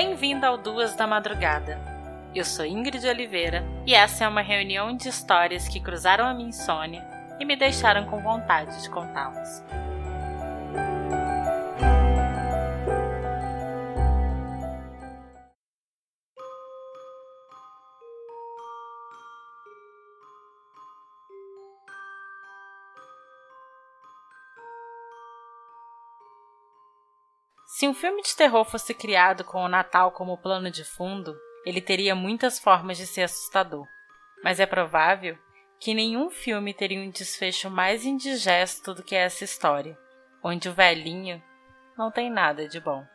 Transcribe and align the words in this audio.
Bem-vindo 0.00 0.46
ao 0.46 0.56
Duas 0.56 0.94
da 0.94 1.08
Madrugada. 1.08 1.76
Eu 2.32 2.44
sou 2.44 2.64
Ingrid 2.64 3.04
Oliveira 3.04 3.64
e 3.84 3.96
essa 3.96 4.24
é 4.24 4.28
uma 4.28 4.42
reunião 4.42 4.96
de 4.96 5.08
histórias 5.08 5.66
que 5.66 5.80
cruzaram 5.80 6.24
a 6.24 6.32
minha 6.32 6.50
insônia 6.50 7.04
e 7.40 7.44
me 7.44 7.56
deixaram 7.56 8.04
com 8.04 8.22
vontade 8.22 8.80
de 8.80 8.88
contá-las. 8.90 9.60
Se 27.78 27.86
um 27.86 27.94
filme 27.94 28.22
de 28.22 28.34
terror 28.34 28.64
fosse 28.64 28.92
criado 28.92 29.44
com 29.44 29.62
o 29.62 29.68
Natal 29.68 30.10
como 30.10 30.36
plano 30.36 30.68
de 30.68 30.82
fundo, 30.82 31.38
ele 31.64 31.80
teria 31.80 32.12
muitas 32.12 32.58
formas 32.58 32.98
de 32.98 33.06
ser 33.06 33.22
assustador. 33.22 33.86
Mas 34.42 34.58
é 34.58 34.66
provável 34.66 35.38
que 35.78 35.94
nenhum 35.94 36.28
filme 36.28 36.74
teria 36.74 36.98
um 36.98 37.08
desfecho 37.08 37.70
mais 37.70 38.04
indigesto 38.04 38.94
do 38.94 39.04
que 39.04 39.14
essa 39.14 39.44
história, 39.44 39.96
onde 40.42 40.68
o 40.68 40.72
velhinho 40.72 41.40
não 41.96 42.10
tem 42.10 42.28
nada 42.28 42.66
de 42.66 42.80
bom. 42.80 43.06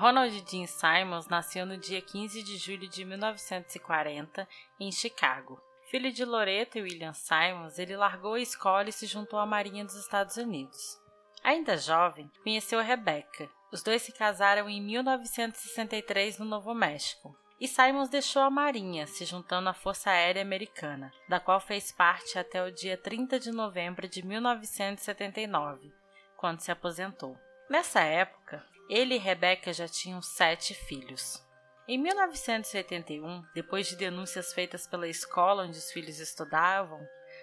Ronald 0.00 0.40
Dean 0.50 0.66
Simons 0.66 1.28
nasceu 1.28 1.66
no 1.66 1.76
dia 1.76 2.00
15 2.00 2.42
de 2.42 2.56
julho 2.56 2.88
de 2.88 3.04
1940 3.04 4.48
em 4.80 4.90
Chicago. 4.90 5.60
Filho 5.90 6.10
de 6.10 6.24
Loreto 6.24 6.78
e 6.78 6.80
William 6.80 7.12
Simons, 7.12 7.78
ele 7.78 7.94
largou 7.94 8.32
a 8.32 8.40
escola 8.40 8.88
e 8.88 8.92
se 8.92 9.04
juntou 9.04 9.38
à 9.38 9.44
Marinha 9.44 9.84
dos 9.84 9.96
Estados 9.96 10.38
Unidos. 10.38 10.98
Ainda 11.44 11.76
jovem, 11.76 12.30
conheceu 12.42 12.80
Rebecca. 12.80 13.46
Os 13.70 13.82
dois 13.82 14.00
se 14.00 14.10
casaram 14.10 14.70
em 14.70 14.80
1963 14.80 16.38
no 16.38 16.46
Novo 16.46 16.72
México. 16.72 17.36
E 17.60 17.68
Simons 17.68 18.08
deixou 18.08 18.40
a 18.40 18.48
Marinha, 18.48 19.06
se 19.06 19.26
juntando 19.26 19.68
à 19.68 19.74
Força 19.74 20.08
Aérea 20.08 20.40
Americana, 20.40 21.12
da 21.28 21.38
qual 21.38 21.60
fez 21.60 21.92
parte 21.92 22.38
até 22.38 22.64
o 22.64 22.72
dia 22.72 22.96
30 22.96 23.38
de 23.38 23.52
novembro 23.52 24.08
de 24.08 24.24
1979, 24.24 25.92
quando 26.38 26.60
se 26.60 26.72
aposentou. 26.72 27.36
Nessa 27.68 28.00
época, 28.00 28.64
ele 28.90 29.14
e 29.14 29.18
Rebecca 29.18 29.72
já 29.72 29.86
tinham 29.86 30.20
sete 30.20 30.74
filhos. 30.74 31.40
Em 31.86 31.96
1981, 31.96 33.44
depois 33.54 33.86
de 33.86 33.96
denúncias 33.96 34.52
feitas 34.52 34.86
pela 34.86 35.08
escola 35.08 35.62
onde 35.62 35.78
os 35.78 35.92
filhos 35.92 36.18
estudavam, 36.18 37.00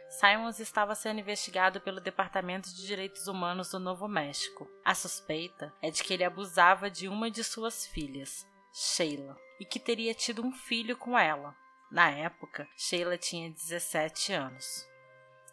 Simons 0.09 0.59
estava 0.59 0.93
sendo 0.93 1.19
investigado 1.19 1.81
pelo 1.81 2.01
Departamento 2.01 2.69
de 2.69 2.85
Direitos 2.85 3.27
Humanos 3.27 3.71
do 3.71 3.79
Novo 3.79 4.07
México. 4.07 4.69
A 4.83 4.95
suspeita 4.95 5.73
é 5.81 5.89
de 5.89 6.03
que 6.03 6.13
ele 6.13 6.23
abusava 6.23 6.89
de 6.89 7.07
uma 7.07 7.31
de 7.31 7.43
suas 7.43 7.85
filhas, 7.87 8.45
Sheila, 8.73 9.37
e 9.59 9.65
que 9.65 9.79
teria 9.79 10.13
tido 10.13 10.45
um 10.45 10.51
filho 10.51 10.95
com 10.95 11.17
ela. 11.17 11.55
Na 11.91 12.09
época, 12.09 12.67
Sheila 12.77 13.17
tinha 13.17 13.49
17 13.49 14.33
anos. 14.33 14.86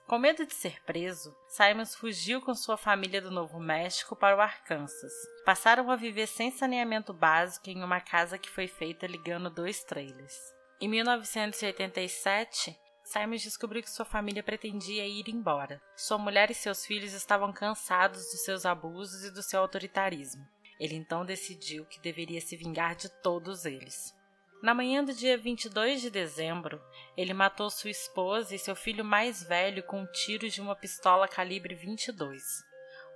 Com 0.06 0.18
medo 0.18 0.44
de 0.44 0.52
ser 0.52 0.82
preso, 0.84 1.34
Simons 1.48 1.94
fugiu 1.94 2.42
com 2.42 2.54
sua 2.54 2.76
família 2.76 3.22
do 3.22 3.30
Novo 3.30 3.58
México 3.58 4.14
para 4.14 4.36
o 4.36 4.40
Arkansas. 4.40 5.12
Passaram 5.46 5.90
a 5.90 5.96
viver 5.96 6.26
sem 6.26 6.50
saneamento 6.50 7.14
básico 7.14 7.70
em 7.70 7.82
uma 7.82 8.02
casa 8.02 8.36
que 8.38 8.50
foi 8.50 8.68
feita 8.68 9.06
ligando 9.06 9.48
dois 9.48 9.82
trailers. 9.82 10.38
Em 10.78 10.88
1987, 10.88 12.78
Simons 13.02 13.40
descobriu 13.40 13.82
que 13.82 13.90
sua 13.90 14.04
família 14.04 14.42
pretendia 14.42 15.06
ir 15.06 15.28
embora. 15.28 15.80
Sua 15.96 16.18
mulher 16.18 16.50
e 16.50 16.54
seus 16.54 16.84
filhos 16.84 17.14
estavam 17.14 17.50
cansados 17.50 18.30
dos 18.30 18.44
seus 18.44 18.66
abusos 18.66 19.24
e 19.24 19.30
do 19.30 19.42
seu 19.42 19.60
autoritarismo. 19.60 20.46
Ele 20.78 20.96
então 20.96 21.24
decidiu 21.24 21.86
que 21.86 22.00
deveria 22.00 22.42
se 22.42 22.56
vingar 22.56 22.94
de 22.94 23.08
todos 23.22 23.64
eles. 23.64 24.14
Na 24.64 24.72
manhã 24.72 25.04
do 25.04 25.12
dia 25.12 25.36
22 25.36 26.00
de 26.00 26.08
dezembro, 26.08 26.80
ele 27.18 27.34
matou 27.34 27.68
sua 27.68 27.90
esposa 27.90 28.54
e 28.54 28.58
seu 28.58 28.74
filho 28.74 29.04
mais 29.04 29.42
velho 29.42 29.82
com 29.82 30.06
tiros 30.06 30.54
de 30.54 30.62
uma 30.62 30.74
pistola 30.74 31.28
calibre 31.28 31.74
22. 31.74 32.42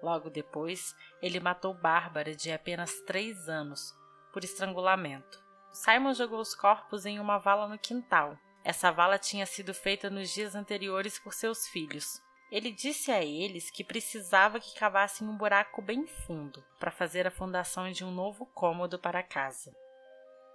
Logo 0.02 0.28
depois, 0.28 0.94
ele 1.22 1.40
matou 1.40 1.72
Bárbara, 1.72 2.36
de 2.36 2.52
apenas 2.52 3.00
3 3.06 3.48
anos, 3.48 3.94
por 4.30 4.44
estrangulamento. 4.44 5.42
Simon 5.72 6.12
jogou 6.12 6.38
os 6.38 6.54
corpos 6.54 7.06
em 7.06 7.18
uma 7.18 7.38
vala 7.38 7.66
no 7.66 7.78
quintal. 7.78 8.36
Essa 8.62 8.92
vala 8.92 9.18
tinha 9.18 9.46
sido 9.46 9.72
feita 9.72 10.10
nos 10.10 10.28
dias 10.28 10.54
anteriores 10.54 11.18
por 11.18 11.32
seus 11.32 11.66
filhos. 11.68 12.20
Ele 12.52 12.70
disse 12.70 13.10
a 13.10 13.24
eles 13.24 13.70
que 13.70 13.82
precisava 13.82 14.60
que 14.60 14.78
cavassem 14.78 15.26
um 15.26 15.38
buraco 15.38 15.80
bem 15.80 16.06
fundo 16.06 16.62
para 16.78 16.90
fazer 16.90 17.26
a 17.26 17.30
fundação 17.30 17.90
de 17.90 18.04
um 18.04 18.10
novo 18.10 18.44
cômodo 18.44 18.98
para 18.98 19.20
a 19.20 19.22
casa. 19.22 19.74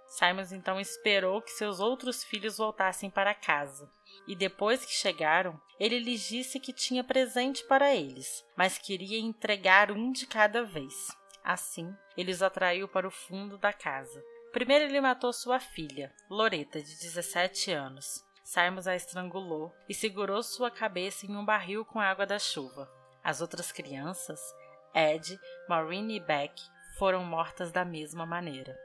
Simons 0.06 0.52
então 0.52 0.78
esperou 0.78 1.42
que 1.42 1.50
seus 1.50 1.80
outros 1.80 2.22
filhos 2.22 2.58
voltassem 2.58 3.10
para 3.10 3.34
casa. 3.34 3.90
E 4.26 4.36
depois 4.36 4.84
que 4.84 4.92
chegaram, 4.92 5.60
ele 5.78 5.98
lhes 5.98 6.22
disse 6.28 6.60
que 6.60 6.72
tinha 6.72 7.02
presente 7.02 7.64
para 7.64 7.94
eles, 7.94 8.44
mas 8.56 8.78
queria 8.78 9.18
entregar 9.18 9.90
um 9.90 10.12
de 10.12 10.26
cada 10.26 10.62
vez. 10.62 11.10
Assim, 11.42 11.94
ele 12.16 12.32
os 12.32 12.42
atraiu 12.42 12.88
para 12.88 13.08
o 13.08 13.10
fundo 13.10 13.58
da 13.58 13.72
casa. 13.72 14.22
Primeiro 14.52 14.84
ele 14.84 15.00
matou 15.00 15.32
sua 15.32 15.58
filha, 15.58 16.14
Loreta, 16.30 16.80
de 16.80 16.96
17 17.00 17.72
anos. 17.72 18.24
Simons 18.44 18.86
a 18.86 18.94
estrangulou 18.94 19.74
e 19.88 19.94
segurou 19.94 20.42
sua 20.42 20.70
cabeça 20.70 21.26
em 21.26 21.34
um 21.34 21.44
barril 21.44 21.84
com 21.84 21.98
água 21.98 22.24
da 22.24 22.38
chuva. 22.38 22.88
As 23.22 23.40
outras 23.40 23.72
crianças, 23.72 24.40
Ed, 24.94 25.38
Maureen 25.68 26.12
e 26.12 26.20
Beck, 26.20 26.62
foram 26.98 27.24
mortas 27.24 27.72
da 27.72 27.84
mesma 27.84 28.24
maneira. 28.24 28.78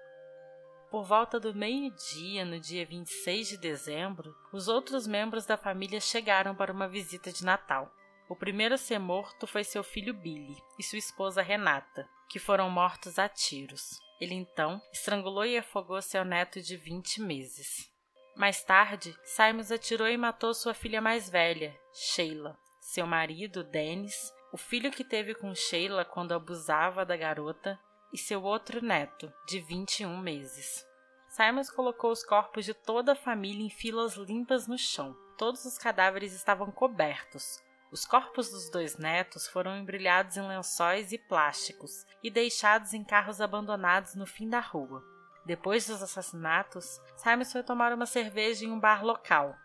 Por 0.90 1.04
volta 1.04 1.40
do 1.40 1.54
meio-dia, 1.54 2.44
no 2.44 2.60
dia 2.60 2.84
26 2.84 3.50
de 3.50 3.58
dezembro, 3.58 4.36
os 4.52 4.68
outros 4.68 5.06
membros 5.06 5.46
da 5.46 5.56
família 5.56 6.02
chegaram 6.02 6.56
para 6.56 6.74
uma 6.74 6.88
visita 6.88 7.32
de 7.32 7.46
Natal. 7.46 7.94
O 8.28 8.36
primeiro 8.36 8.74
a 8.74 8.78
ser 8.78 8.98
morto 8.98 9.46
foi 9.46 9.64
seu 9.64 9.84
filho 9.84 10.16
Billy 10.16 10.58
e 10.80 10.84
sua 10.84 10.98
esposa 10.98 11.44
Renata, 11.44 12.10
que 12.28 12.40
foram 12.40 12.72
mortos 12.72 13.20
a 13.20 13.30
tiros. 13.30 14.00
Ele 14.20 14.34
então 14.34 14.82
estrangulou 14.92 15.46
e 15.46 15.60
afogou 15.60 16.02
seu 16.02 16.26
neto 16.26 16.60
de 16.60 16.76
20 16.76 17.22
meses. 17.22 17.88
Mais 18.36 18.64
tarde, 18.64 19.16
Simons 19.24 19.72
atirou 19.72 20.08
e 20.08 20.18
matou 20.18 20.56
sua 20.56 20.74
filha 20.74 21.00
mais 21.00 21.30
velha, 21.30 21.78
Sheila, 21.94 22.58
seu 22.82 23.06
marido, 23.06 23.64
Dennis, 23.64 24.34
o 24.52 24.58
filho 24.58 24.90
que 24.90 25.04
teve 25.04 25.36
com 25.36 25.54
Sheila 25.54 26.04
quando 26.04 26.34
abusava 26.34 27.06
da 27.06 27.16
garota 27.16 27.80
e 28.12 28.18
seu 28.18 28.44
outro 28.44 28.84
neto, 28.84 29.32
de 29.48 29.60
21 29.60 30.18
meses. 30.18 30.86
Simons 31.30 31.70
colocou 31.70 32.12
os 32.12 32.24
corpos 32.24 32.66
de 32.66 32.74
toda 32.74 33.12
a 33.12 33.16
família 33.16 33.66
em 33.66 33.70
filas 33.70 34.16
limpas 34.16 34.68
no 34.68 34.78
chão. 34.78 35.16
Todos 35.38 35.64
os 35.66 35.78
cadáveres 35.78 36.34
estavam 36.34 36.72
cobertos. 36.72 37.60
Os 37.92 38.06
corpos 38.06 38.50
dos 38.50 38.70
dois 38.70 38.98
netos 38.98 39.48
foram 39.48 39.78
embrulhados 39.78 40.38
em 40.38 40.48
lençóis 40.48 41.12
e 41.12 41.18
plásticos 41.18 42.06
e 42.24 42.30
deixados 42.30 42.94
em 42.94 43.04
carros 43.04 43.42
abandonados 43.42 44.16
no 44.16 44.26
fim 44.26 44.50
da 44.50 44.60
rua. 44.60 45.04
Depois 45.46 45.88
dos 45.88 46.04
assassinatos, 46.04 47.00
Simons 47.16 47.52
foi 47.52 47.64
tomar 47.64 47.94
uma 47.94 48.06
cerveja 48.06 48.66
em 48.66 48.72
um 48.72 48.80
bar 48.80 49.04
local. 49.04 49.56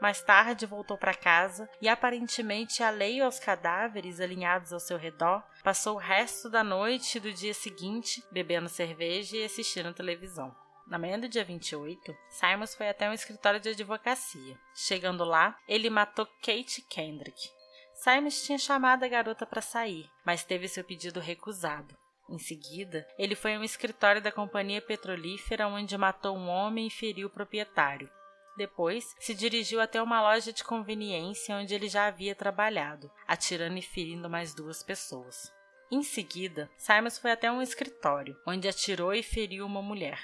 Mais 0.00 0.22
tarde 0.22 0.66
voltou 0.66 0.98
para 0.98 1.14
casa 1.14 1.68
e, 1.80 1.88
aparentemente 1.88 2.82
alheio 2.82 3.24
aos 3.24 3.38
cadáveres 3.38 4.20
alinhados 4.20 4.72
ao 4.72 4.80
seu 4.80 4.98
redor, 4.98 5.42
passou 5.64 5.94
o 5.94 6.00
resto 6.00 6.50
da 6.50 6.62
noite 6.62 7.16
e 7.16 7.20
do 7.20 7.32
dia 7.32 7.54
seguinte 7.54 8.22
bebendo 8.30 8.68
cerveja 8.68 9.36
e 9.36 9.44
assistindo 9.44 9.94
televisão. 9.94 10.54
Na 10.86 10.98
manhã 10.98 11.18
do 11.18 11.28
dia 11.28 11.44
28, 11.44 12.16
Simons 12.28 12.74
foi 12.74 12.88
até 12.88 13.10
um 13.10 13.12
escritório 13.12 13.58
de 13.58 13.70
advocacia. 13.70 14.56
Chegando 14.74 15.24
lá, 15.24 15.58
ele 15.66 15.90
matou 15.90 16.26
Kate 16.40 16.82
Kendrick. 16.88 17.50
Simons 17.94 18.42
tinha 18.42 18.58
chamado 18.58 19.02
a 19.02 19.08
garota 19.08 19.44
para 19.44 19.60
sair, 19.60 20.08
mas 20.24 20.44
teve 20.44 20.68
seu 20.68 20.84
pedido 20.84 21.18
recusado. 21.18 21.96
Em 22.28 22.38
seguida, 22.38 23.06
ele 23.18 23.34
foi 23.34 23.54
a 23.54 23.58
um 23.58 23.64
escritório 23.64 24.20
da 24.20 24.30
companhia 24.30 24.82
petrolífera 24.82 25.66
onde 25.66 25.96
matou 25.96 26.36
um 26.36 26.48
homem 26.48 26.86
e 26.86 26.90
feriu 26.90 27.28
o 27.28 27.30
proprietário. 27.30 28.10
Depois, 28.56 29.14
se 29.20 29.34
dirigiu 29.34 29.80
até 29.80 30.02
uma 30.02 30.22
loja 30.22 30.52
de 30.52 30.64
conveniência 30.64 31.56
onde 31.56 31.74
ele 31.74 31.88
já 31.88 32.06
havia 32.06 32.34
trabalhado, 32.34 33.10
atirando 33.28 33.76
e 33.76 33.82
ferindo 33.82 34.30
mais 34.30 34.54
duas 34.54 34.82
pessoas. 34.82 35.52
Em 35.90 36.02
seguida, 36.02 36.70
Simons 36.76 37.18
foi 37.18 37.30
até 37.30 37.52
um 37.52 37.60
escritório, 37.60 38.36
onde 38.46 38.66
atirou 38.66 39.12
e 39.12 39.22
feriu 39.22 39.66
uma 39.66 39.82
mulher. 39.82 40.18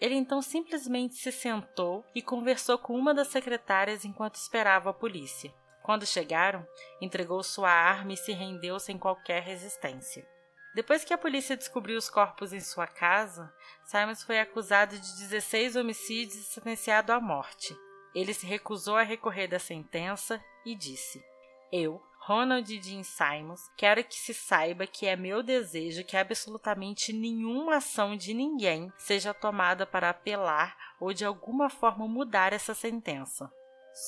Ele 0.00 0.14
então 0.14 0.42
simplesmente 0.42 1.14
se 1.14 1.30
sentou 1.30 2.04
e 2.14 2.20
conversou 2.20 2.76
com 2.76 2.94
uma 2.94 3.14
das 3.14 3.28
secretárias 3.28 4.04
enquanto 4.04 4.34
esperava 4.34 4.90
a 4.90 4.94
polícia. 4.94 5.54
Quando 5.82 6.04
chegaram, 6.04 6.66
entregou 7.00 7.42
sua 7.42 7.70
arma 7.70 8.12
e 8.12 8.16
se 8.16 8.32
rendeu 8.32 8.78
sem 8.80 8.98
qualquer 8.98 9.42
resistência. 9.42 10.26
Depois 10.74 11.04
que 11.04 11.14
a 11.14 11.18
polícia 11.18 11.56
descobriu 11.56 11.96
os 11.96 12.10
corpos 12.10 12.52
em 12.52 12.58
sua 12.58 12.86
casa, 12.86 13.54
Simons 13.84 14.24
foi 14.24 14.40
acusado 14.40 14.98
de 14.98 15.18
16 15.18 15.76
homicídios 15.76 16.34
e 16.34 16.42
sentenciado 16.42 17.12
à 17.12 17.20
morte. 17.20 17.76
Ele 18.12 18.34
se 18.34 18.44
recusou 18.44 18.96
a 18.96 19.02
recorrer 19.02 19.46
da 19.46 19.60
sentença 19.60 20.42
e 20.66 20.74
disse: 20.74 21.24
Eu, 21.72 22.02
Ronald 22.18 22.66
Dean 22.80 23.04
Simons, 23.04 23.60
quero 23.76 24.02
que 24.02 24.16
se 24.16 24.34
saiba 24.34 24.84
que 24.84 25.06
é 25.06 25.14
meu 25.14 25.44
desejo 25.44 26.04
que 26.04 26.16
absolutamente 26.16 27.12
nenhuma 27.12 27.76
ação 27.76 28.16
de 28.16 28.34
ninguém 28.34 28.92
seja 28.98 29.32
tomada 29.32 29.86
para 29.86 30.10
apelar 30.10 30.76
ou 30.98 31.12
de 31.12 31.24
alguma 31.24 31.70
forma 31.70 32.08
mudar 32.08 32.52
essa 32.52 32.74
sentença. 32.74 33.48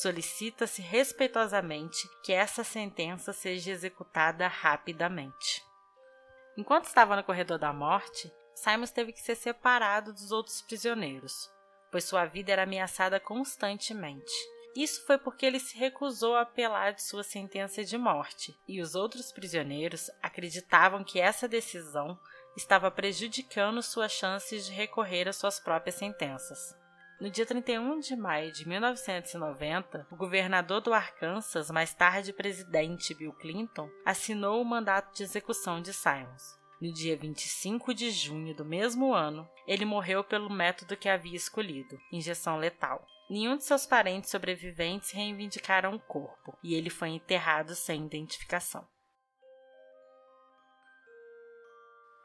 Solicita-se 0.01 0.83
respeitosamente 0.83 2.09
que 2.25 2.33
essa 2.33 2.65
sentença 2.65 3.33
seja 3.33 3.71
executada 3.71 4.49
rapidamente. 4.49 5.63
Enquanto 6.57 6.85
estava 6.85 7.17
no 7.17 7.25
corredor 7.25 7.59
da 7.59 7.73
morte, 7.73 8.33
Simons 8.55 8.91
teve 8.91 9.13
que 9.13 9.21
ser 9.21 9.35
separado 9.35 10.13
dos 10.13 10.33
outros 10.33 10.63
prisioneiros, 10.63 11.51
pois 11.93 12.05
sua 12.05 12.25
vida 12.25 12.53
era 12.53 12.63
ameaçada 12.63 13.21
constantemente. 13.21 14.33
Isso 14.75 15.07
foi 15.07 15.19
porque 15.19 15.45
ele 15.45 15.59
se 15.59 15.77
recusou 15.77 16.35
a 16.35 16.43
apelar 16.43 16.93
de 16.93 17.03
sua 17.03 17.23
sentença 17.23 17.85
de 17.85 17.97
morte, 17.97 18.55
e 18.69 18.81
os 18.81 18.95
outros 18.95 19.33
prisioneiros 19.33 20.11
acreditavam 20.23 21.05
que 21.05 21.21
essa 21.21 21.49
decisão 21.49 22.19
estava 22.57 22.91
prejudicando 22.91 23.83
suas 23.83 24.13
chances 24.13 24.67
de 24.67 24.73
recorrer 24.73 25.29
às 25.29 25.37
suas 25.37 25.61
próprias 25.61 25.97
sentenças. 25.97 26.75
No 27.19 27.31
dia 27.31 27.47
31 27.47 27.99
de 27.99 28.15
maio 28.15 28.53
de 28.53 28.69
1990, 28.69 30.07
o 30.11 30.17
governador 30.17 30.83
do 30.83 30.93
Arkansas, 30.93 31.71
mais 31.71 31.95
tarde 31.95 32.31
presidente 32.31 33.15
Bill 33.15 33.33
Clinton, 33.33 33.89
assinou 34.05 34.61
o 34.61 34.65
mandato 34.67 35.17
de 35.17 35.23
execução 35.23 35.81
de 35.81 35.95
Simons. 35.95 36.59
No 36.79 36.93
dia 36.93 37.17
25 37.17 37.95
de 37.95 38.11
junho 38.11 38.55
do 38.55 38.67
mesmo 38.67 39.15
ano, 39.15 39.49
ele 39.67 39.87
morreu 39.87 40.23
pelo 40.23 40.51
método 40.51 40.95
que 40.95 41.09
havia 41.09 41.35
escolhido, 41.35 41.99
injeção 42.13 42.59
letal. 42.59 43.03
Nenhum 43.31 43.57
de 43.57 43.65
seus 43.65 43.87
parentes 43.87 44.31
sobreviventes 44.31 45.11
reivindicaram 45.11 45.95
o 45.95 46.01
corpo 46.01 46.55
e 46.63 46.75
ele 46.75 46.91
foi 46.91 47.09
enterrado 47.09 47.75
sem 47.75 48.05
identificação. 48.05 48.87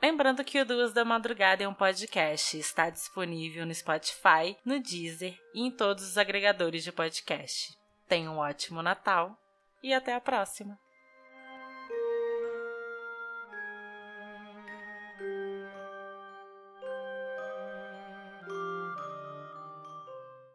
Lembrando 0.02 0.44
que 0.44 0.60
o 0.60 0.66
Duas 0.66 0.94
da 0.94 1.06
Madrugada 1.06 1.64
é 1.64 1.68
um 1.68 1.76
podcast, 1.76 2.58
está 2.58 2.90
disponível 2.90 3.68
no 3.68 3.76
Spotify, 3.76 4.58
no 4.66 4.80
Deezer 4.80 5.40
e 5.54 5.62
em 5.62 5.70
todos 5.70 6.04
os 6.04 6.18
agregadores 6.18 6.84
de 6.84 6.92
podcast. 6.92 7.78
Tenha 8.08 8.32
um 8.32 8.40
ótimo 8.40 8.82
Natal 8.82 9.38
e 9.84 9.94
até 9.94 10.16
a 10.16 10.20
próxima! 10.20 10.80